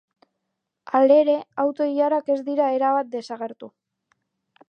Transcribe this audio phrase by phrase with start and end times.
[0.99, 3.73] Halere, auto-ilarak ez dira erabat desagertu.